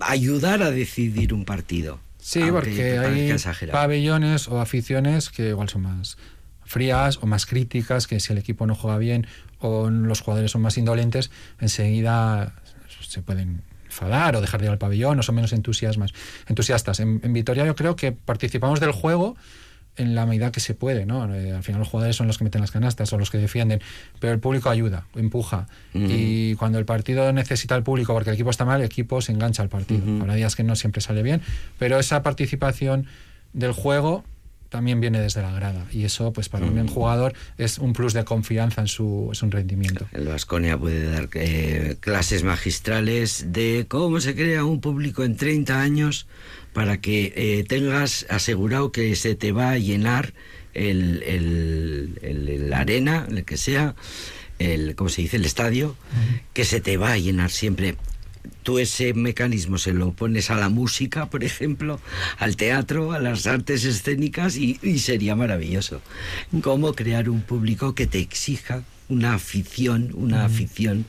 [0.00, 2.00] ayudar a decidir un partido.
[2.20, 3.78] Sí, porque hay exagerado.
[3.78, 6.18] pabellones o aficiones que igual son más
[6.68, 9.26] frías o más críticas, que si el equipo no juega bien
[9.58, 12.52] o los jugadores son más indolentes, enseguida
[13.00, 16.12] se pueden enfadar o dejar de ir al pabellón o son menos entusiasmas,
[16.46, 17.00] entusiastas.
[17.00, 19.34] En, en Vitoria yo creo que participamos del juego
[19.96, 21.34] en la medida que se puede, ¿no?
[21.34, 23.80] Eh, al final los jugadores son los que meten las canastas, son los que defienden,
[24.20, 25.66] pero el público ayuda, empuja.
[25.92, 29.32] Y cuando el partido necesita el público porque el equipo está mal, el equipo se
[29.32, 30.02] engancha al partido.
[30.20, 31.42] Habrá días que no siempre sale bien,
[31.78, 33.06] pero esa participación
[33.54, 34.24] del juego
[34.68, 35.86] también viene desde la grada.
[35.92, 39.34] Y eso, pues para un buen jugador, es un plus de confianza en su, en
[39.34, 40.06] su rendimiento.
[40.12, 45.80] El Vasconia puede dar eh, clases magistrales de cómo se crea un público en 30
[45.80, 46.26] años
[46.72, 50.34] para que eh, tengas asegurado que se te va a llenar
[50.74, 51.22] el,
[52.22, 53.94] el, arena, el que sea,
[54.58, 55.36] el, ¿cómo se dice?
[55.36, 55.96] El estadio,
[56.52, 57.96] que se te va a llenar siempre.
[58.62, 62.00] Tú ese mecanismo se lo pones a la música, por ejemplo,
[62.38, 66.00] al teatro, a las artes escénicas y, y sería maravilloso.
[66.62, 71.06] Cómo crear un público que te exija una afición, una afición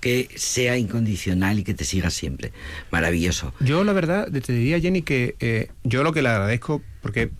[0.00, 2.52] que sea incondicional y que te siga siempre.
[2.90, 3.54] Maravilloso.
[3.60, 7.30] Yo la verdad te diría, Jenny, que eh, yo lo que le agradezco, porque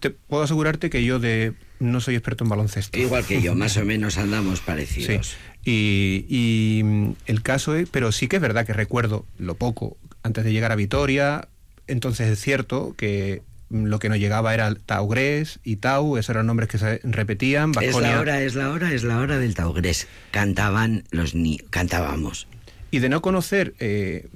[0.00, 2.98] te puedo asegurarte que yo de no soy experto en baloncesto.
[2.98, 4.64] Igual que yo, más o menos andamos Sí.
[4.66, 5.36] parecidos.
[5.64, 9.96] Y, y, mm, el caso es, pero sí que es verdad que recuerdo lo poco
[10.22, 11.48] antes de llegar a Vitoria.
[11.86, 16.46] Entonces es cierto que mm, lo que nos llegaba era Taugres y Tau, esos eran
[16.46, 17.72] nombres que se repetían.
[17.80, 20.06] Es la hora, es la hora, es la hora del Taugres.
[20.30, 22.46] Cantaban los ni cantábamos.
[22.90, 24.28] Y de no conocer eh,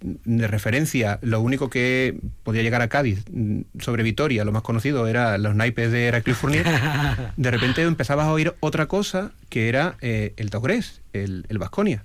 [0.00, 5.08] de referencia, lo único que podía llegar a Cádiz mm, sobre Vitoria, lo más conocido
[5.08, 6.64] era los naipes de Heraclius Fournier,
[7.36, 12.04] de repente empezabas a oír otra cosa que era eh, el Togrés, el, el Vasconia.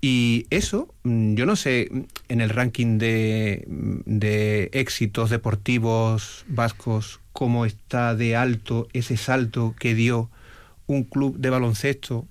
[0.00, 7.20] Y eso, mm, yo no sé, mm, en el ranking de, de éxitos deportivos vascos,
[7.32, 10.30] cómo está de alto ese salto que dio
[10.88, 12.26] un club de baloncesto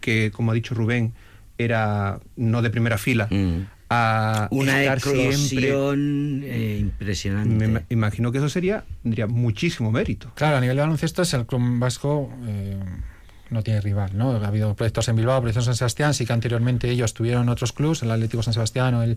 [0.00, 1.12] que, como ha dicho Rubén,
[1.58, 3.66] era no de primera fila, Mm.
[3.90, 5.68] a Una estar siempre...
[5.68, 7.68] eclosión eh, impresionante.
[7.68, 10.30] Me imagino que eso sería, tendría muchísimo mérito.
[10.34, 12.78] Claro, a nivel de baloncesto es el club vasco eh,
[13.50, 14.32] no tiene rival, ¿no?
[14.32, 17.72] Ha habido proyectos en Bilbao, proyectos en San Sebastián, sí que anteriormente ellos tuvieron otros
[17.72, 19.16] clubes, el Atlético San Sebastián o el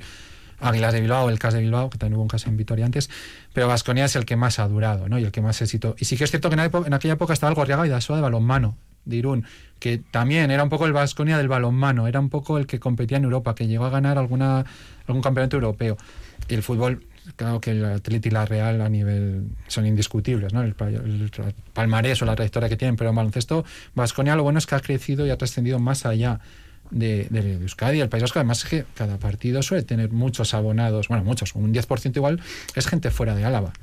[0.64, 3.10] Águilas de Bilbao, el CAS de Bilbao, que también hubo un caso en Vitoria antes,
[3.52, 5.18] pero Vasconia es el que más ha durado, ¿no?
[5.20, 5.96] Y el que más éxito.
[6.00, 7.86] Y sí que es cierto que en, la época- en aquella época estaba el Gorriaga
[7.88, 9.45] y Dasoa de balonmano de Irún,
[9.80, 13.18] que también era un poco el Vasconia del balonmano, era un poco el que competía
[13.18, 14.66] en Europa, que llegó a ganar alguna
[15.08, 15.97] algún campeonato europeo.
[16.47, 20.62] Y el fútbol, claro que el Atleti y la Real a nivel son indiscutibles, ¿no?
[20.62, 20.76] El,
[21.74, 24.80] palmarés o la trayectoria que tienen, pero en baloncesto, Vasconia lo bueno es que ha
[24.80, 26.39] crecido y ha trascendido más allá
[26.89, 28.02] de, de Euskadi.
[28.02, 31.74] El País Vasco, además, es que cada partido suele tener muchos abonados, bueno, muchos, un
[31.74, 32.41] 10% igual,
[32.76, 33.74] es gente fuera de Álava.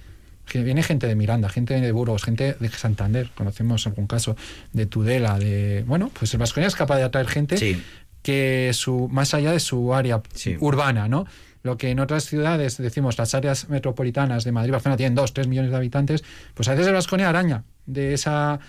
[0.48, 4.36] Que viene gente de Miranda, gente de Burgos, gente de Santander, conocemos algún caso
[4.72, 5.84] de Tudela, de.
[5.86, 7.82] Bueno, pues el Vasconia es capaz de atraer gente Sí.
[8.22, 10.56] que su más allá de su área Sí.
[10.60, 11.26] urbana, ¿no?
[11.62, 15.48] Lo que en otras ciudades, decimos, las áreas metropolitanas de Madrid, Barcelona tienen 2, 3
[15.48, 16.24] millones de habitantes,
[16.54, 18.60] pues a veces el Vasconia araña de esa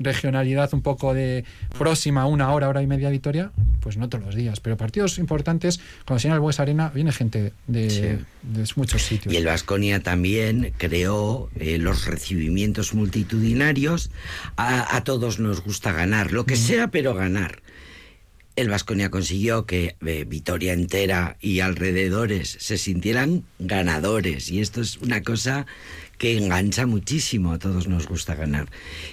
[0.00, 1.44] regionalidad un poco de
[1.78, 4.58] próxima, una hora, hora y media a Vitoria, pues no todos los días.
[4.60, 8.00] Pero partidos importantes, cuando se llena el Bues Arena, viene gente de, Sí.
[8.42, 9.32] de muchos sitios.
[9.32, 14.10] Y el Vasconia también creó eh, los recibimientos multitudinarios.
[14.56, 17.62] A, a todos nos gusta ganar, lo que sea, pero ganar.
[18.56, 24.50] El Vasconia consiguió que eh, Vitoria entera y alrededores se sintieran ganadores.
[24.50, 25.66] Y esto es una cosa
[26.20, 27.52] que engancha muchísimo.
[27.52, 28.68] A todos nos gusta ganar.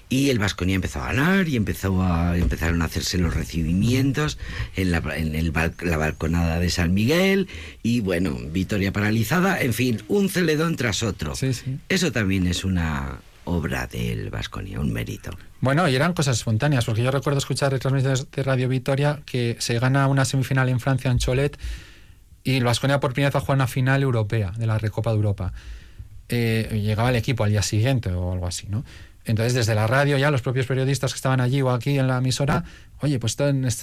[0.09, 4.37] Y el Vasconia empezó a ganar y empezó a, empezaron a hacerse los recibimientos
[4.75, 5.53] en, la, en el
[5.83, 7.47] la balconada de San Miguel.
[7.81, 9.61] Y bueno, Vitoria paralizada.
[9.61, 11.33] En fin, un celedón tras otro.
[11.33, 11.79] Sí, sí.
[11.87, 15.31] Eso también es una obra del Vasconia, un mérito.
[15.61, 19.79] Bueno, y eran cosas espontáneas, porque yo recuerdo escuchar retransmisiones de Radio Vitoria que se
[19.79, 21.57] gana una semifinal en Francia, en Cholet,
[22.43, 25.11] y el Vasconia por primera vez va a jugar una final europea de la Recopa
[25.11, 25.53] de Europa.
[26.29, 28.83] Eh, llegaba el equipo al día siguiente o algo así, ¿no?
[29.23, 32.17] Entonces, desde la radio ya los propios periodistas que estaban allí o aquí en la
[32.17, 32.63] emisora,
[33.01, 33.37] oye, pues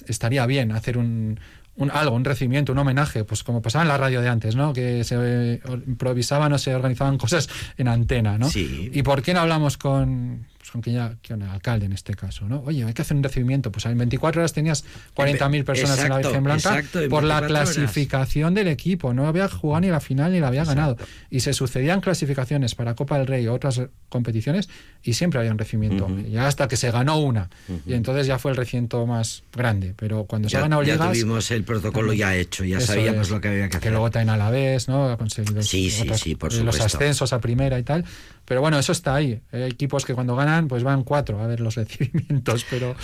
[0.07, 1.39] estaría bien hacer un,
[1.77, 4.73] un algo, un recibimiento, un homenaje, pues como pasaba en la radio de antes, ¿no?
[4.73, 8.49] Que se eh, improvisaban o se organizaban cosas en antena, ¿no?
[8.49, 8.91] Sí.
[8.93, 12.15] ¿Y por qué no hablamos con, pues con quien ya, con el alcalde en este
[12.15, 12.63] caso, ¿no?
[12.65, 13.71] Oye, hay que hacer un recibimiento.
[13.71, 14.83] Pues en 24 horas tenías
[15.15, 17.75] 40.000 personas en la Exacto, Virgen Blanca exacto, por la 24 horas.
[17.75, 19.13] clasificación del equipo.
[19.13, 20.97] No había jugado ni la final ni la había ganado.
[21.29, 24.71] Y se sucedían clasificaciones para Copa del Rey o otras competiciones
[25.03, 26.09] y siempre había un recibimiento.
[26.31, 27.51] Ya hasta que se ganó una.
[27.87, 29.93] Y entonces ya fue el recinto más grande.
[29.99, 31.13] Pero cuando se ha Ya, ganado ya ligas...
[31.13, 33.31] tuvimos el protocolo ya hecho, ya sabíamos es.
[33.31, 33.81] lo que había que hacer.
[33.83, 35.11] Que luego también a la vez, ¿no?
[35.11, 38.05] Ha conseguido Sí, sí, sí, por los ascensos a primera y tal.
[38.47, 39.41] Pero bueno, eso está ahí.
[39.53, 42.65] Hay equipos que cuando ganan, pues van cuatro a ver los recibimientos.
[42.69, 42.95] Pero,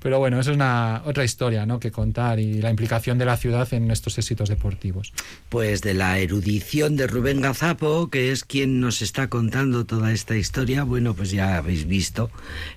[0.00, 1.80] pero bueno, eso es una otra historia, ¿no?
[1.80, 5.12] Que contar y la implicación de la ciudad en estos éxitos deportivos.
[5.48, 10.36] Pues de la erudición de Rubén Gazapo, que es quien nos está contando toda esta
[10.36, 12.30] historia, bueno, pues ya habéis visto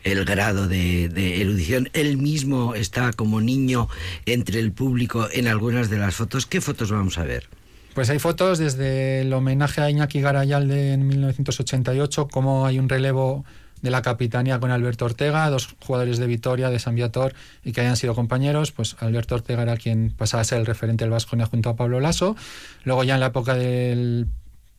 [0.03, 1.89] el grado de, de erudición.
[1.93, 3.89] Él mismo está como niño
[4.25, 6.45] entre el público en algunas de las fotos.
[6.45, 7.49] ¿Qué fotos vamos a ver?
[7.97, 13.43] Pues hay fotos desde el homenaje a Iñaki Garayalde en 1988, como hay un relevo
[13.81, 17.81] de la capitanía con Alberto Ortega, dos jugadores de Vitoria, de San Viator y que
[17.81, 21.45] hayan sido compañeros, pues Alberto Ortega era quien pasaba a ser el referente del Vasconia
[21.45, 22.35] junto a Pablo Lasso.
[22.83, 24.27] Luego ya en la época del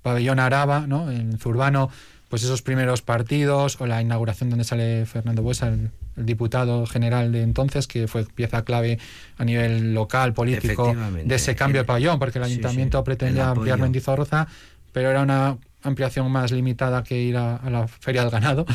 [0.02, 1.10] pabellón Araba, ¿no?
[1.10, 1.90] en Zurbano,
[2.28, 7.32] pues esos primeros partidos o la inauguración donde sale Fernando Buesa, el, el diputado general
[7.32, 8.98] de entonces, que fue pieza clave
[9.38, 10.94] a nivel local, político,
[11.24, 13.60] de ese cambio de El- pabellón, porque el sí, ayuntamiento sí, el pretendía apoyo.
[13.60, 14.46] ampliar Mendizorroza,
[14.92, 15.56] pero era una
[15.88, 18.66] ampliación más limitada que ir a, a la feria del ganado.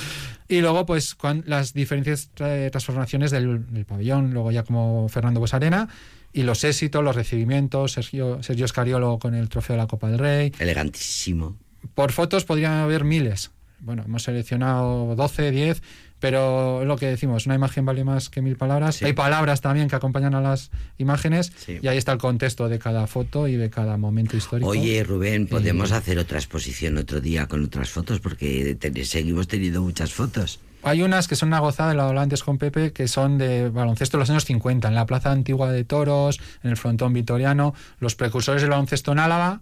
[0.48, 5.90] Y luego, pues, las diferentes eh, transformaciones del, del pabellón, luego ya como Fernando Bosarena,
[6.34, 10.20] y los éxitos, los recibimientos, Sergio, Sergio Escariolo con el trofeo de la Copa del
[10.20, 10.52] Rey.
[10.60, 11.56] Elegantísimo.
[11.94, 13.52] Por fotos podrían haber miles.
[13.80, 15.84] Bueno, hemos seleccionado 12, 10,
[16.24, 18.96] pero lo que decimos, una imagen vale más que mil palabras.
[18.96, 19.04] Sí.
[19.04, 21.80] Hay palabras también que acompañan a las imágenes Sí.
[21.82, 24.70] y ahí está el contexto de cada foto y de cada momento histórico.
[24.70, 29.50] Oye, Rubén, podemos Y- hacer otra exposición otro día con otras fotos porque ten- seguimos
[29.50, 30.62] teniendo muchas fotos.
[30.82, 34.16] Hay unas que son una gozada, lo hablaba antes con Pepe, que son de baloncesto
[34.16, 38.16] de los años 50, en la Plaza Antigua de Toros, en el frontón vitoriano, los
[38.16, 39.60] precursores del baloncesto en Álava,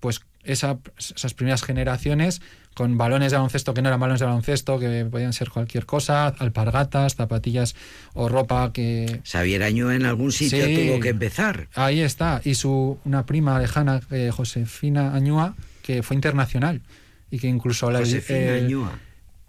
[0.00, 2.40] pues esa- esas primeras generaciones
[2.74, 6.26] con balones de baloncesto que no eran balones de baloncesto, que podían ser cualquier cosa,
[6.26, 7.74] alpargatas, zapatillas
[8.12, 9.20] o ropa que...
[9.24, 10.74] Xavier Añúa en algún sitio Sí.
[10.88, 11.68] tuvo que empezar.
[11.74, 12.42] Ahí está.
[12.44, 16.82] Y su una prima lejana, eh, Josefina Añúa, que fue internacional
[17.30, 18.98] y que incluso la, Josefina eh, Añúa.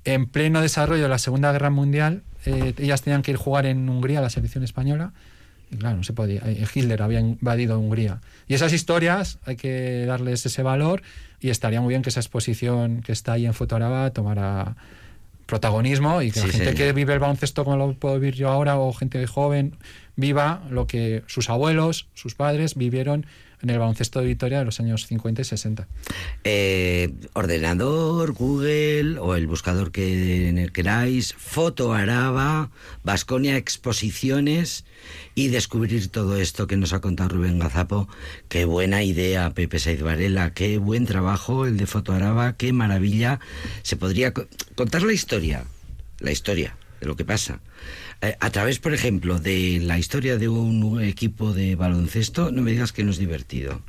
[0.06, 3.66] en pleno desarrollo de la Segunda Guerra Mundial, eh, ellas tenían que ir a jugar
[3.66, 5.12] en Hungría, la selección española.
[5.78, 6.41] Claro, no se podía.
[6.45, 8.22] eh, Hitler había invadido Hungría.
[8.47, 11.01] Y esas historias hay que darles ese valor
[11.39, 14.76] y estaría muy bien que esa exposición que está ahí en Fotoraba tomara
[15.45, 18.49] protagonismo y que Sí, la gente que vive el baloncesto como lo puedo vivir yo
[18.49, 19.76] ahora o gente joven
[20.15, 23.26] viva lo que sus abuelos, sus padres vivieron
[23.62, 25.88] en el baloncesto de Vitoria de los años 50 y 60.
[26.43, 32.70] Eh, ordenador, Google o el buscador que en el queráis, Foto Araba,
[33.03, 34.86] Vasconia Exposiciones
[35.34, 38.08] y descubrir todo esto que nos ha contado Rubén Gazapo.
[38.47, 43.39] Qué buena idea, Pepe Saiz Varela, qué buen trabajo el de Foto Araba, qué maravilla.
[43.82, 45.66] Se podría co- contar la historia,
[46.20, 47.60] la historia de lo que pasa.
[48.22, 52.72] Eh, a través, por ejemplo, de la historia de un equipo de baloncesto, no me
[52.72, 53.82] digas que no es divertido.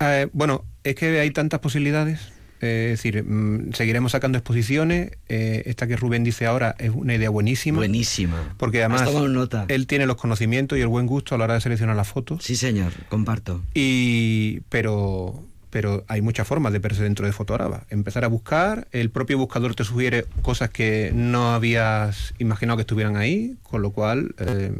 [0.00, 2.20] Eh, bueno, es que hay tantas posibilidades.
[2.60, 5.12] eh, es decir, mm, seguiremos sacando exposiciones.
[5.28, 7.78] eh, esta que Rubén dice ahora es una idea buenísima.
[7.78, 8.54] Buenísima.
[8.58, 9.64] Porque además nota.
[9.68, 12.42] él tiene los conocimientos y el buen gusto a la hora de seleccionar las fotos.
[12.42, 13.62] Sí, señor, comparto.
[13.74, 17.86] Y pero pero hay muchas formas de verse dentro de Fotoraba.
[17.90, 23.16] Empezar a buscar, el propio buscador te sugiere cosas que no habías imaginado que estuvieran
[23.16, 24.72] ahí, con lo cual eh,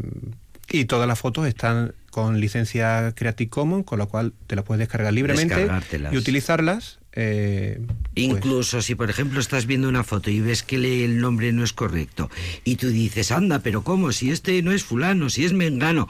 [0.70, 4.80] y todas las fotos están con licencia Creative Commons, con lo cual te las puedes
[4.80, 5.68] descargar libremente
[6.10, 6.98] y utilizarlas.
[7.12, 11.52] eh, pues, Incluso si, por ejemplo, estás viendo una foto y ves que el nombre
[11.52, 12.30] no es correcto
[12.64, 14.12] y tú dices, anda, pero ¿cómo?
[14.12, 16.08] Si este no es fulano, si es mengano.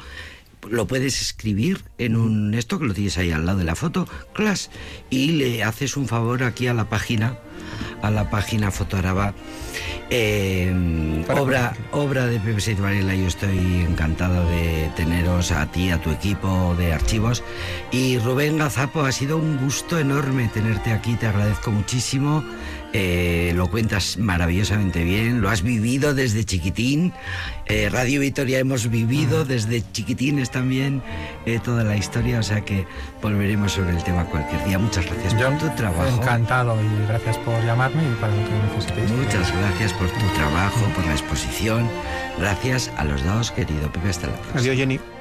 [0.68, 4.08] Lo puedes escribir en un esto que lo tienes ahí al lado de la foto,
[4.32, 4.70] class,
[5.10, 7.38] y le haces un favor aquí a la página,
[8.02, 9.34] a la página Fotoaraba.
[10.10, 10.72] Eh,
[11.28, 16.10] obra, obra de Pepe Saiz Varela, yo estoy encantado de teneros a ti, a tu
[16.10, 17.42] equipo de archivos.
[17.90, 22.42] Y Rubén Gazapo, ha sido un gusto enorme tenerte aquí, te agradezco muchísimo.
[22.92, 27.12] Eh, lo cuentas maravillosamente bien, lo has vivido desde chiquitín.
[27.66, 31.02] Eh, Radio Vitoria hemos vivido desde chiquitines también
[31.44, 32.86] eh, toda la historia, o sea que
[33.20, 34.78] volveremos sobre el tema cualquier día.
[34.78, 36.22] Muchas gracias por tu trabajo.
[36.22, 39.10] Encantado y gracias por llamarme y para lo que necesitéis.
[39.10, 41.88] Muchas gracias por tu trabajo, por la exposición.
[42.38, 44.08] Gracias a los dos, querido Pepe.
[44.08, 44.60] Hasta la próxima.
[44.60, 45.17] Adiós, Jenny.